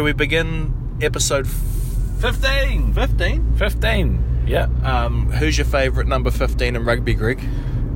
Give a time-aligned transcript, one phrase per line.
[0.00, 2.94] shall we begin episode 15.
[2.94, 3.56] 15?
[3.56, 4.44] 15.
[4.46, 4.66] Yeah.
[4.82, 7.38] Um, who's your favourite number 15 in rugby, Greg?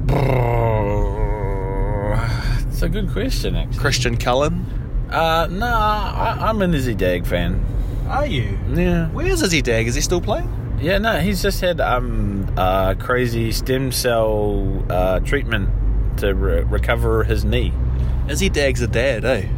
[2.68, 3.78] It's a good question, actually.
[3.78, 4.66] Christian Cullen.
[5.08, 7.64] Uh, no, I, I'm an Izzy Dagg fan.
[8.08, 8.58] Are you?
[8.74, 9.08] Yeah.
[9.08, 9.86] Where's Izzy Dagg?
[9.86, 10.78] Is he still playing?
[10.82, 15.70] Yeah, no, he's just had um uh, crazy stem cell uh, treatment
[16.18, 17.72] to re- recover his knee.
[18.28, 19.48] Izzy Dagg's a dad, eh?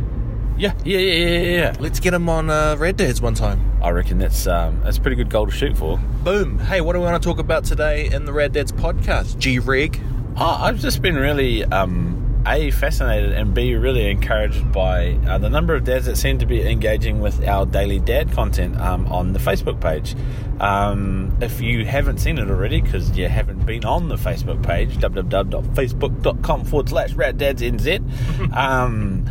[0.58, 1.76] Yeah, yeah, yeah, yeah, yeah.
[1.78, 3.78] Let's get him on uh, Rad Dads one time.
[3.82, 5.98] I reckon that's um that's a pretty good goal to shoot for.
[6.24, 6.58] Boom.
[6.58, 9.38] Hey, what do we want to talk about today in the Rad Dads podcast?
[9.38, 10.00] G Reg.
[10.38, 12.16] Oh, I've just been really um
[12.46, 16.46] a fascinated and b really encouraged by uh, the number of dads that seem to
[16.46, 20.14] be engaging with our daily dad content um, on the Facebook page.
[20.60, 24.96] Um, if you haven't seen it already, because you haven't been on the Facebook page,
[24.96, 28.52] www.facebook.com forward slash raddadsnz.
[28.56, 29.26] um,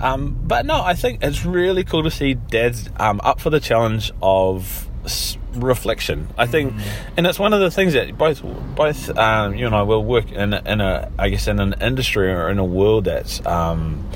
[0.00, 3.60] um, but no, I think it's really cool to see dads um, up for the
[3.60, 6.28] challenge of s- reflection.
[6.38, 6.74] I think,
[7.16, 8.42] and it's one of the things that both
[8.74, 11.74] both um, you and I will work in a, in a I guess in an
[11.80, 14.08] industry or in a world that's um,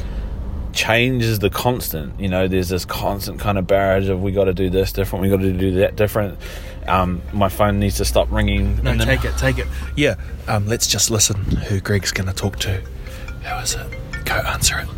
[0.73, 2.19] change is the constant.
[2.21, 5.23] You know, there's this constant kind of barrage of we got to do this different,
[5.23, 6.39] we got to do that different.
[6.87, 8.83] Um, my phone needs to stop ringing.
[8.83, 9.67] No, take it, take it.
[9.97, 10.17] Yeah,
[10.49, 12.73] um, let's just listen who Greg's going to talk to.
[12.81, 14.25] Who is it?
[14.25, 14.89] Go answer it.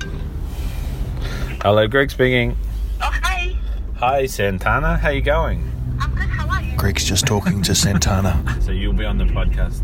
[1.65, 2.59] Hello, Greg speaking.
[3.01, 3.57] Oh, hi.
[3.97, 4.99] Hi, Santana.
[4.99, 5.63] How you going?
[5.99, 6.29] I'm good.
[6.29, 6.77] How are you?
[6.77, 8.59] Greg's just talking to Santana.
[8.61, 9.81] So you'll be on the podcast.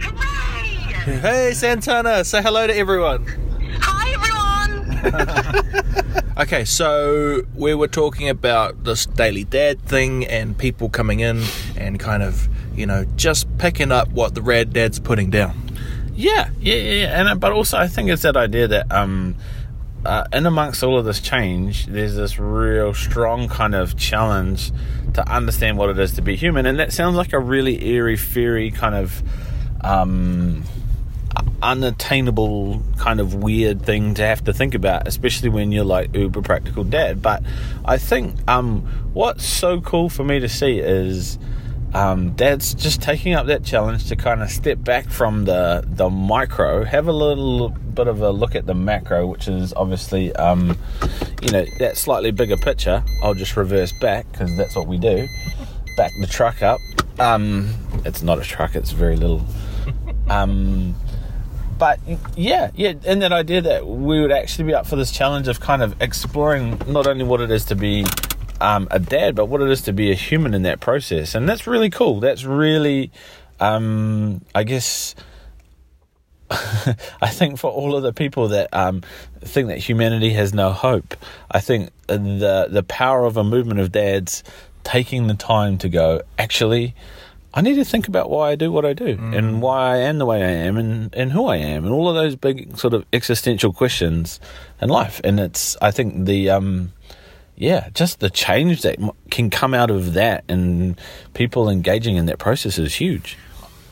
[0.00, 1.18] Hooray!
[1.18, 3.26] hey, Santana, say hello to everyone.
[3.80, 6.22] Hi, everyone.
[6.38, 11.42] Okay, so we were talking about this daily dad thing and people coming in
[11.76, 15.72] and kind of, you know, just picking up what the rad dad's putting down.
[16.14, 17.18] Yeah, yeah, yeah, yeah.
[17.20, 19.34] and uh, but also I think it's that idea that um,
[20.04, 24.70] uh, in amongst all of this change, there's this real strong kind of challenge
[25.14, 28.16] to understand what it is to be human, and that sounds like a really airy,
[28.16, 29.22] fairy kind of
[29.82, 30.62] um,
[31.62, 36.42] unattainable kind of weird thing to have to think about, especially when you're like uber
[36.42, 37.22] practical dad.
[37.22, 37.42] But
[37.84, 38.82] I think um,
[39.12, 41.38] what's so cool for me to see is
[41.94, 46.10] um, dad's just taking up that challenge to kind of step back from the the
[46.10, 50.76] micro, have a little bit of a look at the macro, which is obviously um,
[51.42, 53.02] you know that slightly bigger picture.
[53.22, 55.26] I'll just reverse back because that's what we do.
[55.96, 56.80] Back the truck up.
[57.18, 57.72] Um,
[58.04, 59.44] it's not a truck; it's very little.
[60.28, 60.96] Um,
[61.78, 62.00] but
[62.36, 65.60] yeah, yeah, and that idea that we would actually be up for this challenge of
[65.60, 68.04] kind of exploring not only what it is to be
[68.60, 71.48] um, a dad, but what it is to be a human in that process, and
[71.48, 72.20] that's really cool.
[72.20, 73.10] That's really,
[73.60, 75.14] um, I guess.
[76.50, 79.02] I think for all of the people that um,
[79.40, 81.16] think that humanity has no hope,
[81.50, 84.44] I think the the power of a movement of dads
[84.84, 86.94] taking the time to go actually.
[87.52, 90.18] I need to think about why I do what I do and why I am
[90.18, 92.92] the way I am and, and who I am and all of those big sort
[92.92, 94.40] of existential questions
[94.78, 95.22] in life.
[95.24, 96.92] And it's, I think, the, um,
[97.56, 98.98] yeah, just the change that
[99.30, 101.00] can come out of that and
[101.34, 103.36] people engaging in that process is huge.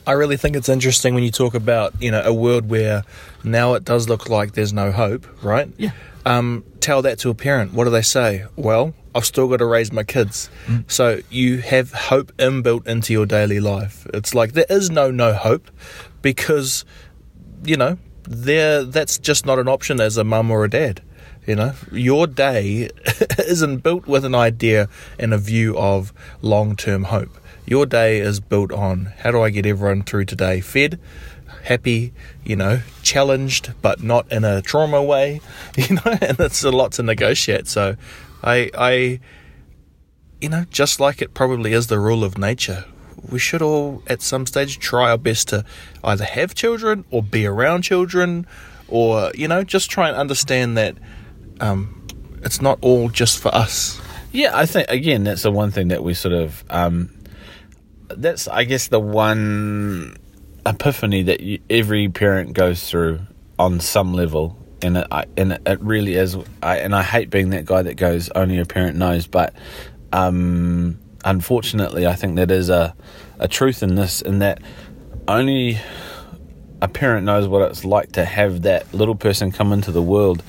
[0.07, 3.05] I really think it's interesting when you talk about, you know, a world where
[3.43, 5.69] now it does look like there's no hope, right?
[5.79, 5.93] Yeah.
[6.27, 7.73] Um, tell that to a parent.
[7.73, 8.45] What do they say?
[8.57, 10.51] Well, I've still got to raise my kids.
[10.89, 14.07] So you have hope inbuilt into your daily life.
[14.13, 15.71] It's like there is no no hope
[16.21, 16.85] because,
[17.65, 21.01] you know, there that's just not an option as a mum or a dad.
[21.47, 22.91] You know, your day
[23.39, 24.89] isn't built with an idea
[25.19, 27.39] and a view of long term hope.
[27.67, 30.99] Your day is built on how do I get everyone through today fed,
[31.65, 32.13] happy,
[32.45, 35.41] you know, challenged, but not in a trauma way,
[35.77, 37.67] you know, and it's a lot to negotiate.
[37.67, 37.97] So
[38.43, 39.21] I, I,
[40.41, 42.85] you know, just like it probably is the rule of nature,
[43.31, 45.65] we should all at some stage try our best to
[46.03, 48.47] either have children or be around children
[48.89, 50.97] or, you know, just try and understand that
[51.61, 52.07] um,
[52.43, 54.01] it's not all just for us.
[54.33, 57.11] Yeah, I think again that's the one thing that we sort of um,
[58.09, 60.17] that's I guess the one
[60.67, 63.21] epiphany that you, every parent goes through
[63.59, 66.37] on some level, and it, I, and it really is.
[66.63, 69.55] I, and I hate being that guy that goes only a parent knows, but
[70.13, 72.95] um, unfortunately, I think that is a
[73.39, 74.61] a truth in this, in that
[75.29, 75.79] only
[76.83, 80.43] a parent knows what it's like to have that little person come into the world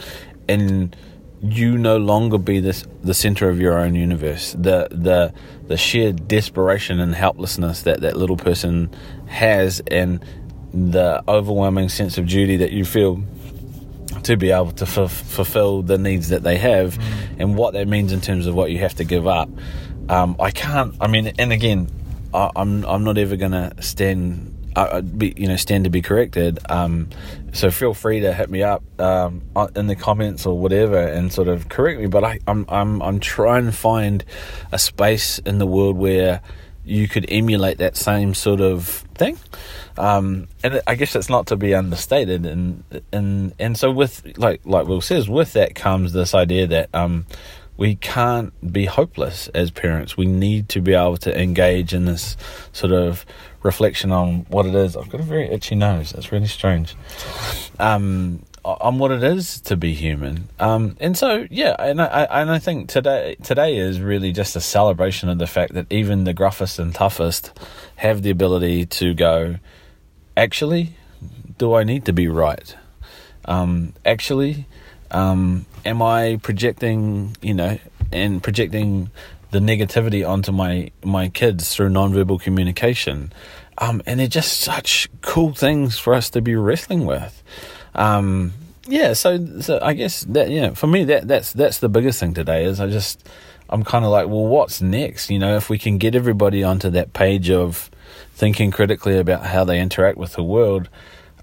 [0.47, 0.95] and
[1.41, 5.31] you no longer be this the center of your own universe the the
[5.67, 8.89] the sheer desperation and helplessness that that little person
[9.27, 10.23] has and
[10.73, 13.23] the overwhelming sense of duty that you feel
[14.23, 16.97] to be able to f- fulfill the needs that they have,
[17.37, 19.49] and what that means in terms of what you have to give up.
[20.09, 20.95] Um, I can't.
[20.99, 21.87] I mean, and again,
[22.33, 24.51] I, I'm I'm not ever gonna stand.
[24.75, 26.59] Uh, be, you know, stand to be corrected.
[26.69, 27.09] Um,
[27.53, 29.41] so feel free to hit me up um,
[29.75, 32.07] in the comments or whatever, and sort of correct me.
[32.07, 34.23] But I, I'm I'm I'm trying to find
[34.71, 36.41] a space in the world where
[36.83, 38.85] you could emulate that same sort of
[39.15, 39.37] thing.
[39.97, 44.61] Um, and I guess it's not to be understated, and and and so with like
[44.65, 47.25] like Will says, with that comes this idea that um,
[47.77, 50.15] we can't be hopeless as parents.
[50.15, 52.37] We need to be able to engage in this
[52.71, 53.25] sort of
[53.63, 54.95] reflection on what it is.
[54.95, 56.11] I've got a very itchy nose.
[56.11, 56.95] That's really strange.
[57.79, 60.49] Um, on what it is to be human.
[60.59, 64.61] Um, and so, yeah, and I, and I think today today is really just a
[64.61, 67.51] celebration of the fact that even the gruffest and toughest
[67.97, 69.57] have the ability to go,
[70.35, 70.95] actually,
[71.59, 72.75] do I need to be right?
[73.45, 74.65] Um, actually,
[75.11, 77.77] um, am I projecting, you know,
[78.11, 79.11] and projecting
[79.51, 83.31] the negativity onto my my kids through nonverbal communication?
[83.77, 87.43] Um, and they're just such cool things for us to be wrestling with.
[87.93, 88.53] Um,
[88.87, 92.33] yeah, so so I guess that yeah, for me that that's that's the biggest thing
[92.33, 93.27] today is I just
[93.69, 95.29] I'm kind of like, well, what's next?
[95.29, 97.89] You know, if we can get everybody onto that page of
[98.33, 100.87] thinking critically about how they interact with the world,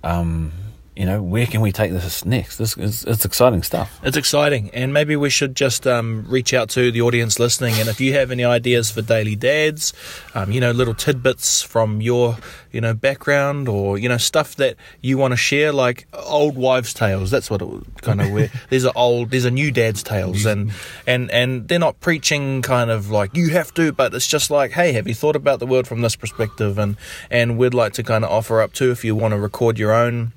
[0.05, 0.53] um,
[0.95, 2.59] you know, where can we take this next?
[2.59, 3.99] This is it's exciting stuff.
[4.03, 7.77] It's exciting, and maybe we should just um, reach out to the audience listening.
[7.77, 9.95] And if you have any ideas for daily dads,
[10.35, 12.37] um, you know, little tidbits from your,
[12.73, 16.93] you know, background, or you know, stuff that you want to share, like old wives'
[16.93, 17.31] tales.
[17.31, 17.71] That's what it
[18.03, 20.73] kind of where these are old, these are new dads' tales, and
[21.07, 24.73] and and they're not preaching kind of like you have to, but it's just like,
[24.73, 26.77] hey, have you thought about the world from this perspective?
[26.77, 26.99] And
[27.31, 29.95] and we'd like to kind of offer up too if you want to record your
[29.95, 30.33] own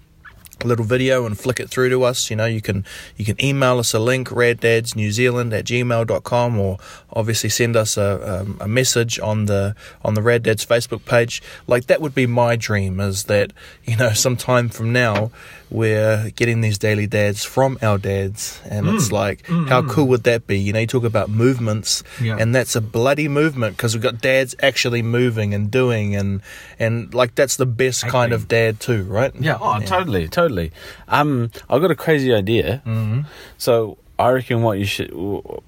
[0.63, 2.85] little video and flick it through to us you know you can
[3.17, 6.77] you can email us a link raddadsnewzealand at gmail.com or
[7.13, 11.41] obviously send us a, um, a message on the on the rad dads facebook page.
[11.67, 13.53] Like that would be my dream is that
[13.85, 15.31] you know sometime from now
[15.75, 20.47] we're getting these daily dads from our dads and it's like how cool would that
[20.47, 22.37] be you know you talk about movements Yeah.
[22.39, 26.41] and that's a bloody movement because we've got dads actually moving and doing and
[26.79, 30.71] and like that's the best kind of dad too right Yeah, oh, totally, totally.
[31.07, 32.81] Um, I've got a crazy idea.
[32.85, 33.21] Mm-hmm.
[33.57, 35.11] So I reckon what you should,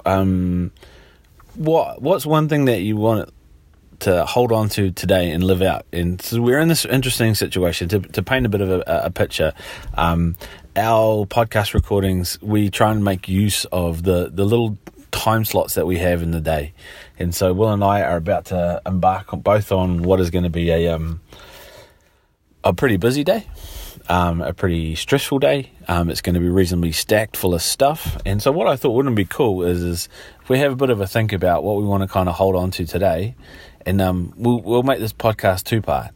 [0.06, 0.72] um,
[1.56, 3.30] what what's one thing that you want
[4.00, 5.86] to hold on to today and live out?
[5.92, 9.10] And so we're in this interesting situation to to paint a bit of a, a
[9.12, 9.54] picture.
[9.96, 10.36] Um,
[10.76, 14.78] our podcast recordings, we try and make use of the the little
[15.12, 16.74] time slots that we have in the day,
[17.18, 20.44] and so Will and I are about to embark on both on what is going
[20.44, 21.22] to be a um
[22.64, 23.48] a pretty busy day,
[24.10, 25.72] um, a pretty stressful day.
[25.88, 28.18] Um, it's going to be reasonably stacked full of stuff.
[28.26, 30.10] And so, what I thought wouldn't be cool is, is
[30.42, 32.36] if we have a bit of a think about what we want to kind of
[32.36, 33.36] hold on to today,
[33.86, 36.12] and um, we'll, we'll make this podcast two part.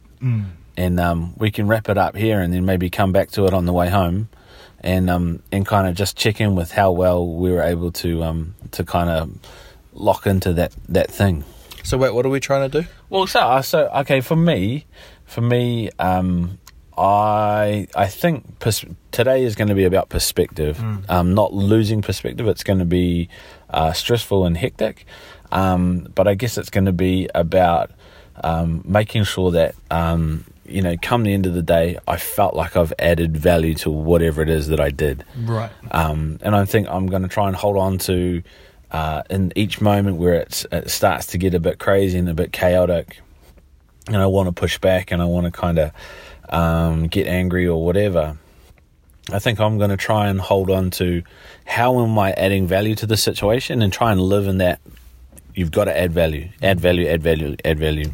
[0.76, 3.52] And um, we can wrap it up here and then maybe come back to it
[3.52, 4.28] on the way home
[4.82, 8.22] and um, and kind of just check in with how well we were able to
[8.22, 9.30] um, to kind of
[9.92, 11.44] lock into that, that thing.
[11.84, 12.88] So wait, what are we trying to do?
[13.08, 14.86] Well, so uh, so okay for me,
[15.24, 16.58] for me, um,
[16.96, 20.78] I I think pers- today is going to be about perspective.
[21.08, 22.46] Um, not losing perspective.
[22.48, 23.28] It's going to be
[23.70, 25.06] uh, stressful and hectic,
[25.50, 27.90] um, but I guess it's going to be about
[28.42, 32.54] um, making sure that um, you know, come the end of the day, I felt
[32.54, 35.24] like I've added value to whatever it is that I did.
[35.36, 35.70] Right.
[35.90, 38.42] Um, and I think I'm going to try and hold on to
[38.90, 42.34] uh, in each moment where it's, it starts to get a bit crazy and a
[42.34, 43.20] bit chaotic,
[44.06, 45.92] and I want to push back and I want to kind of
[46.48, 48.36] um, get angry or whatever.
[49.30, 51.22] I think I'm going to try and hold on to
[51.64, 54.80] how am I adding value to the situation and try and live in that.
[55.54, 58.10] You've got to add value, add value, add value, add value,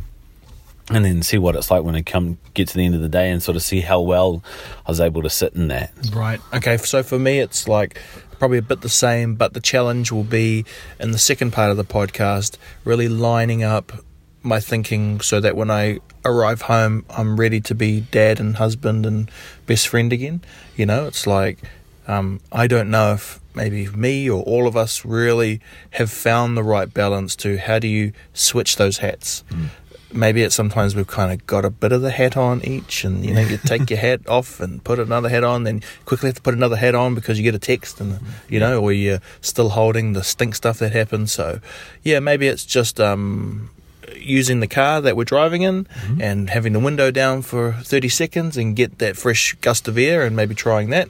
[0.91, 3.09] and then see what it's like when I come get to the end of the
[3.09, 4.43] day and sort of see how well
[4.87, 5.93] I was able to sit in that.
[6.13, 6.41] Right.
[6.53, 8.01] Okay, so for me, it's like
[8.39, 10.65] probably a bit the same, but the challenge will be
[11.01, 13.93] in the second part of the podcast, really lining up
[14.49, 19.07] my thinking so that when I arrive home, I'm ready to be dad and husband
[19.07, 19.31] and
[19.67, 20.41] best friend again.
[20.77, 21.59] You know, it's like
[22.09, 25.61] um, I don't know if maybe me or all of us really
[25.93, 29.45] have found the right balance to how do you switch those hats.
[30.11, 33.27] Maybe it's sometimes we've kind of got a bit of the hat on each and
[33.27, 36.37] you know you take your hat off and put another hat on then quickly have
[36.37, 39.21] to put another hat on because you get a text and you know or you're
[39.43, 41.61] still holding the stink stuff that happened so
[42.03, 43.69] yeah maybe it's just um
[44.21, 46.21] using the car that we're driving in mm-hmm.
[46.21, 50.23] and having the window down for 30 seconds and get that fresh gust of air
[50.23, 51.09] and maybe trying that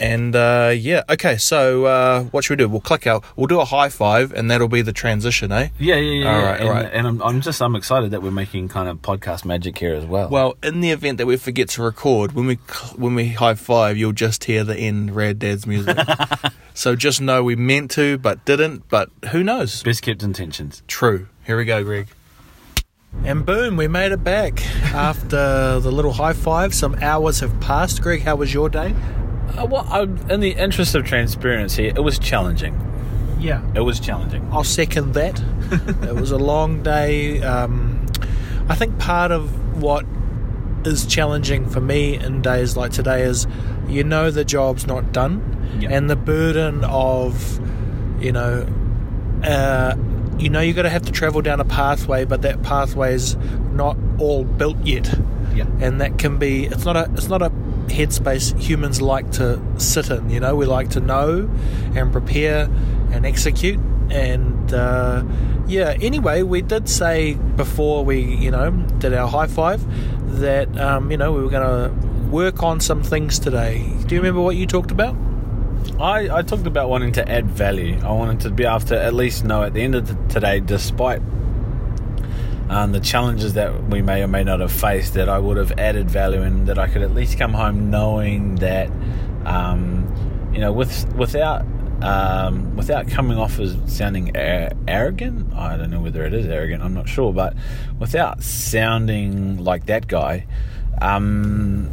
[0.00, 1.36] And uh, yeah, okay.
[1.36, 2.70] So uh, what should we do?
[2.70, 3.22] We'll click out.
[3.36, 5.68] We'll do a high five, and that'll be the transition, eh?
[5.78, 6.34] Yeah, yeah, yeah.
[6.34, 6.90] All right, and, all right.
[6.90, 10.06] and I'm, I'm just I'm excited that we're making kind of podcast magic here as
[10.06, 10.30] well.
[10.30, 12.54] Well, in the event that we forget to record, when we
[12.96, 15.98] when we high five, you'll just hear the end Rad Dad's music.
[16.74, 18.88] so just know we meant to, but didn't.
[18.88, 19.82] But who knows?
[19.82, 20.82] best kept intentions.
[20.88, 21.28] True.
[21.44, 22.08] Here we go, Greg.
[23.24, 24.64] And boom, we made it back
[24.94, 26.72] after the little high five.
[26.72, 28.00] Some hours have passed.
[28.00, 28.94] Greg, how was your day?
[29.58, 30.02] Uh, well, I,
[30.32, 32.74] in the interest of transparency, it was challenging.
[33.38, 33.62] Yeah.
[33.74, 34.46] It was challenging.
[34.52, 35.42] I'll second that.
[36.02, 37.42] it was a long day.
[37.42, 38.06] Um,
[38.68, 40.04] I think part of what
[40.84, 43.46] is challenging for me in days like today is
[43.88, 45.42] you know the job's not done,
[45.80, 45.90] Yeah.
[45.90, 47.60] and the burden of,
[48.22, 48.66] you know,
[49.42, 49.96] uh,
[50.38, 53.36] you know you're going to have to travel down a pathway, but that pathway is
[53.72, 55.12] not all built yet,
[55.54, 55.64] Yeah.
[55.80, 57.50] and that can be it's not a it's not a
[57.90, 60.30] headspace humans like to sit in.
[60.30, 61.50] You know, we like to know
[61.94, 62.68] and prepare
[63.12, 63.78] and execute.
[64.10, 65.24] And uh,
[65.66, 69.80] yeah, anyway, we did say before we you know did our high five
[70.40, 73.86] that um, you know we were going to work on some things today.
[74.06, 75.16] Do you remember what you talked about?
[75.98, 77.98] I, I talked about wanting to add value.
[78.02, 80.60] I wanted to be able to at least know at the end of the, today,
[80.60, 81.22] despite
[82.70, 85.72] um, the challenges that we may or may not have faced, that I would have
[85.72, 88.88] added value in, that I could at least come home knowing that,
[89.44, 91.66] um, you know, with without
[92.00, 95.52] um, without coming off as sounding arrogant.
[95.52, 96.84] I don't know whether it is arrogant.
[96.84, 97.54] I'm not sure, but
[97.98, 100.46] without sounding like that guy.
[101.02, 101.90] Um,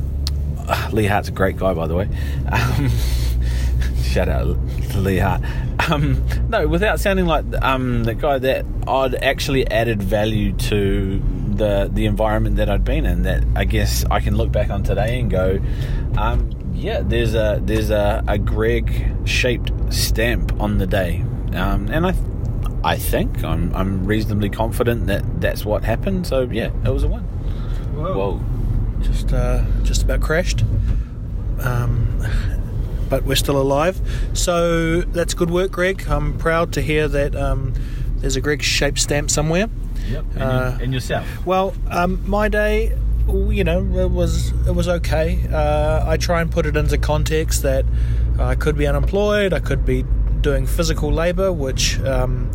[0.91, 2.07] Lee Hart's a great guy, by the way.
[2.51, 2.89] Um,
[4.03, 4.57] shout out
[4.91, 5.41] to Lee Hart.
[5.89, 11.89] Um, no, without sounding like um, the guy that I'd actually added value to the
[11.91, 13.23] the environment that I'd been in.
[13.23, 15.59] That I guess I can look back on today and go,
[16.17, 22.05] um, yeah, there's a there's a, a Greg shaped stamp on the day, um, and
[22.05, 22.13] I.
[22.83, 26.27] I think I'm, I'm reasonably confident that that's what happened.
[26.27, 27.23] So yeah, it was a win.
[27.95, 28.39] Whoa.
[29.01, 30.63] just uh, just about crashed.
[31.59, 32.21] Um,
[33.09, 33.99] but we're still alive,
[34.33, 36.05] so that's good work, Greg.
[36.07, 37.73] I'm proud to hear that um,
[38.17, 39.69] there's a Greg shaped stamp somewhere.
[40.09, 40.25] Yep.
[40.33, 41.45] And, Uh, you, and yourself.
[41.45, 42.95] Well, um, my day,
[43.27, 45.45] you know, it was it was okay.
[45.51, 47.85] Uh, I try and put it into context that
[48.39, 50.05] I could be unemployed, I could be
[50.41, 52.51] doing physical labour, which um,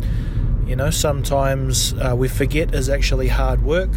[0.65, 3.91] you know sometimes uh, we forget is actually hard work,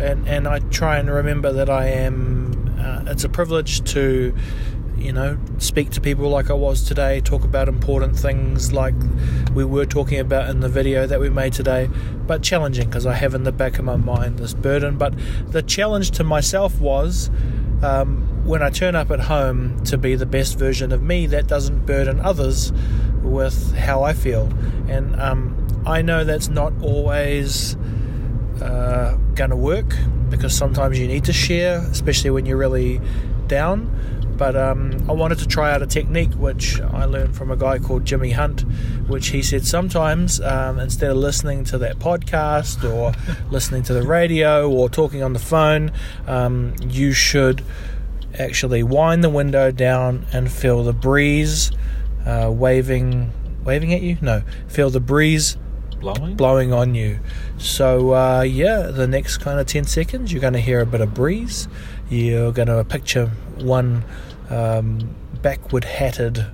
[0.00, 2.76] and and I try and remember that I am.
[2.78, 4.34] Uh, it's a privilege to.
[4.98, 8.94] You know, speak to people like I was today, talk about important things like
[9.54, 11.88] we were talking about in the video that we made today,
[12.26, 14.98] but challenging because I have in the back of my mind this burden.
[14.98, 15.14] But
[15.46, 17.30] the challenge to myself was
[17.82, 21.46] um, when I turn up at home to be the best version of me, that
[21.46, 22.72] doesn't burden others
[23.22, 24.52] with how I feel.
[24.88, 27.76] And um, I know that's not always
[28.60, 29.94] uh, going to work
[30.28, 33.00] because sometimes you need to share, especially when you're really
[33.46, 34.17] down.
[34.38, 37.80] But um, I wanted to try out a technique which I learned from a guy
[37.80, 38.60] called Jimmy Hunt,
[39.08, 43.12] which he said sometimes um, instead of listening to that podcast or
[43.50, 45.90] listening to the radio or talking on the phone,
[46.28, 47.64] um, you should
[48.38, 51.72] actually wind the window down and feel the breeze
[52.24, 53.32] uh, waving,
[53.64, 54.18] waving at you.
[54.20, 55.56] No, feel the breeze
[56.00, 56.36] Blowing?
[56.36, 57.18] blowing on you.
[57.58, 61.00] So uh, yeah, the next kind of ten seconds, you're going to hear a bit
[61.00, 61.68] of breeze.
[62.08, 63.26] You're going to picture
[63.58, 64.04] one
[64.48, 66.46] um, backward hatted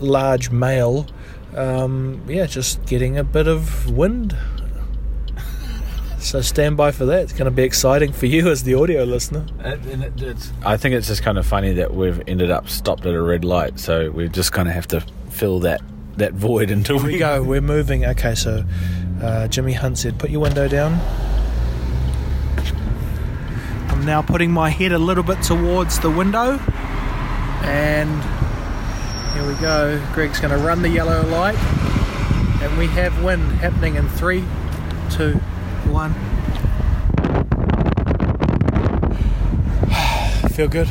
[0.00, 1.06] large male.
[1.54, 4.36] Um, yeah, just getting a bit of wind.
[6.18, 7.22] So stand by for that.
[7.22, 9.46] It's going to be exciting for you as the audio listener.
[9.60, 13.06] And it, it's, I think it's just kind of funny that we've ended up stopped
[13.06, 15.80] at a red light, so we just kind of have to fill that
[16.16, 17.42] that void until we we go.
[17.42, 18.04] We're moving.
[18.04, 18.64] Okay, so
[19.22, 21.00] uh, Jimmy Hunt said, "Put your window down."
[23.88, 26.58] I'm now putting my head a little bit towards the window,
[27.62, 28.22] and
[29.34, 30.02] here we go.
[30.12, 31.56] Greg's going to run the yellow light,
[32.62, 34.44] and we have wind happening in three,
[35.10, 35.34] two,
[35.88, 36.14] one.
[40.50, 40.88] Feel good?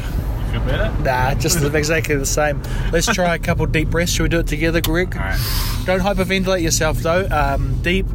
[0.65, 1.03] Better?
[1.03, 2.61] Nah, just exactly the same.
[2.91, 4.11] Let's try a couple deep breaths.
[4.13, 5.15] Should we do it together, Greg?
[5.15, 5.83] All right.
[5.85, 7.27] Don't hyperventilate yourself though.
[7.29, 8.05] Um, deep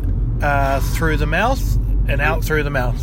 [0.42, 1.60] uh, through the mouth
[2.08, 3.00] and out through the mouth.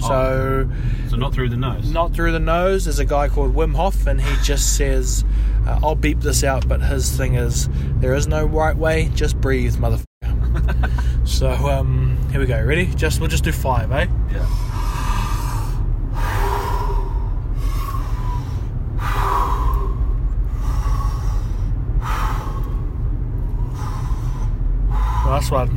[0.00, 0.68] So
[1.08, 1.90] So not through the nose.
[1.90, 2.84] not through the nose.
[2.86, 5.24] There's a guy called Wim Hof, and he just says,
[5.66, 7.68] uh, "I'll beep this out," but his thing is,
[8.00, 9.10] "There is no right way.
[9.14, 10.06] Just breathe, motherfucker."
[11.28, 12.62] so um, here we go.
[12.64, 12.86] Ready?
[12.94, 14.06] Just we'll just do five, eh?
[14.32, 14.46] Yeah.
[25.30, 25.68] Last one.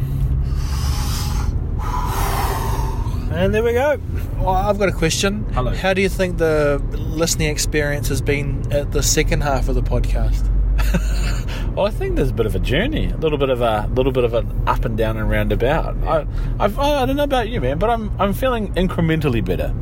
[3.31, 3.99] And there we go.
[4.37, 5.45] Well, I've got a question.
[5.53, 5.73] Hello.
[5.73, 9.83] How do you think the listening experience has been at the second half of the
[9.83, 10.49] podcast?
[11.73, 14.11] Well, I think there's a bit of a journey, a little bit of a little
[14.11, 15.97] bit of an up and down and roundabout.
[16.03, 16.27] I,
[16.59, 19.73] I've, I don't know about you, man, but I'm I'm feeling incrementally better.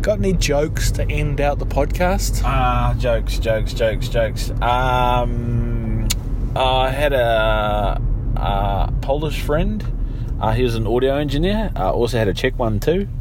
[0.00, 2.42] Got any jokes to end out the podcast?
[2.44, 4.50] Ah, jokes, jokes, jokes, jokes.
[4.60, 6.08] Um,
[6.56, 8.02] I had a,
[8.38, 9.84] a Polish friend.
[10.40, 11.72] Uh, he was an audio engineer.
[11.74, 13.08] I also had a Czech one too.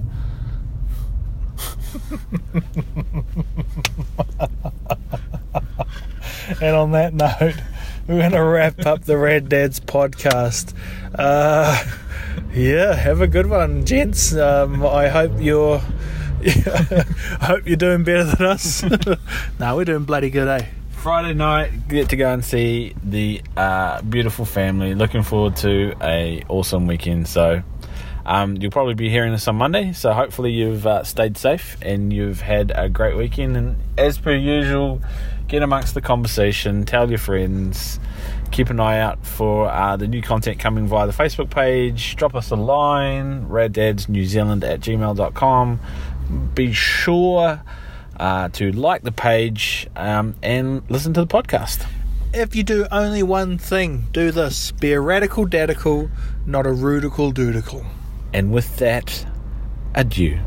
[6.61, 7.55] And on that note,
[8.07, 10.73] we're going to wrap up the Rad Dads podcast.
[11.13, 11.83] Uh,
[12.53, 14.33] yeah, have a good one, gents.
[14.33, 15.81] Um, I hope you're.
[16.45, 17.03] I
[17.41, 18.83] hope you're doing better than us.
[19.59, 20.65] no, we're doing bloody good, eh?
[21.07, 24.93] Friday night, get to go and see the uh, beautiful family.
[24.93, 27.29] Looking forward to a awesome weekend.
[27.29, 27.63] So
[28.25, 29.93] um, you'll probably be hearing this on Monday.
[29.93, 33.55] So hopefully you've uh, stayed safe and you've had a great weekend.
[33.55, 35.01] And as per usual,
[35.47, 36.83] get amongst the conversation.
[36.83, 38.01] Tell your friends.
[38.51, 42.17] Keep an eye out for uh, the new content coming via the Facebook page.
[42.17, 45.79] Drop us a line, raddadsnewzealand at gmail.com.
[46.53, 47.61] Be sure
[48.19, 51.85] uh, to like the page um, and listen to the podcast.
[52.33, 54.71] If you do only one thing, do this.
[54.71, 56.09] Be a radical dadical,
[56.45, 57.85] not a rudical dudical.
[58.33, 59.25] And with that,
[59.95, 60.39] adieu.